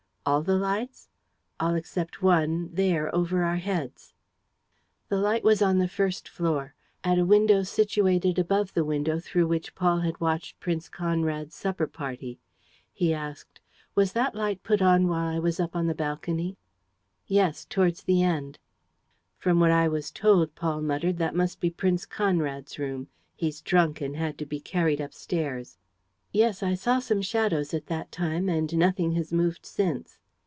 "All 0.23 0.43
the 0.43 0.55
lights?" 0.55 1.09
"All 1.59 1.73
except 1.73 2.21
one, 2.21 2.69
there, 2.71 3.13
over 3.13 3.41
our 3.43 3.55
heads." 3.55 4.13
The 5.09 5.17
light 5.17 5.43
was 5.43 5.63
on 5.63 5.79
the 5.79 5.87
first 5.87 6.29
floor, 6.29 6.75
at 7.03 7.17
a 7.17 7.25
window 7.25 7.63
situated 7.63 8.37
above 8.37 8.75
the 8.75 8.85
window 8.85 9.19
through 9.19 9.47
which 9.47 9.73
Paul 9.73 10.01
had 10.01 10.21
watched 10.21 10.59
Prince 10.59 10.89
Conrad's 10.89 11.55
supper 11.55 11.87
party. 11.87 12.39
He 12.93 13.15
asked: 13.15 13.59
"Was 13.95 14.13
that 14.13 14.35
light 14.35 14.61
put 14.61 14.79
on 14.79 15.07
while 15.07 15.27
I 15.27 15.39
was 15.39 15.59
up 15.59 15.75
on 15.75 15.87
the 15.87 15.95
balcony?" 15.95 16.55
"Yes, 17.25 17.65
towards 17.65 18.03
the 18.03 18.21
end." 18.21 18.59
"From 19.39 19.59
what 19.59 19.71
I 19.71 19.87
was 19.87 20.11
told," 20.11 20.53
Paul 20.53 20.83
muttered, 20.83 21.17
"that 21.17 21.33
must 21.35 21.59
be 21.59 21.71
Prince 21.71 22.05
Conrad's 22.05 22.77
room. 22.77 23.07
He's 23.35 23.59
drunk 23.59 24.01
and 24.01 24.15
had 24.15 24.37
to 24.37 24.45
be 24.45 24.59
carried 24.59 25.01
upstairs." 25.01 25.79
"Yes, 26.33 26.63
I 26.63 26.75
saw 26.75 26.99
some 26.99 27.21
shadows 27.21 27.73
at 27.73 27.87
that 27.87 28.09
time; 28.09 28.47
and 28.47 28.73
nothing 28.77 29.11
has 29.15 29.33
moved 29.33 29.65
since." 29.65 30.17